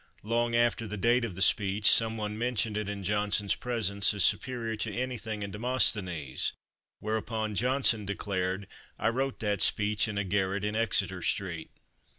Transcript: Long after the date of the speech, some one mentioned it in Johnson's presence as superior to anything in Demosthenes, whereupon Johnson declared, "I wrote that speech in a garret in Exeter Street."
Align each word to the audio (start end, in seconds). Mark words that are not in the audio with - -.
Long 0.23 0.55
after 0.55 0.87
the 0.87 0.97
date 0.97 1.23
of 1.23 1.35
the 1.35 1.43
speech, 1.43 1.91
some 1.91 2.17
one 2.17 2.35
mentioned 2.35 2.75
it 2.75 2.89
in 2.89 3.03
Johnson's 3.03 3.53
presence 3.53 4.15
as 4.15 4.23
superior 4.23 4.75
to 4.77 4.91
anything 4.91 5.43
in 5.43 5.51
Demosthenes, 5.51 6.53
whereupon 6.97 7.53
Johnson 7.53 8.03
declared, 8.07 8.67
"I 8.97 9.09
wrote 9.09 9.39
that 9.41 9.61
speech 9.61 10.07
in 10.07 10.17
a 10.17 10.23
garret 10.23 10.63
in 10.63 10.75
Exeter 10.75 11.21
Street." 11.21 11.69